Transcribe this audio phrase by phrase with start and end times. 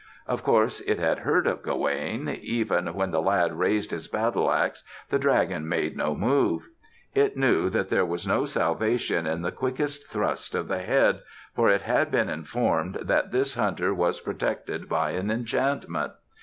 [0.25, 2.27] Of course it had heard of Gawaine.
[2.27, 6.69] Even when the lad raised his battle ax the dragon made no move.
[7.13, 11.19] It knew that there was no salvation in the quickest thrust of the head,
[11.53, 16.13] for it had been informed that this hunter was protected by an enchantment.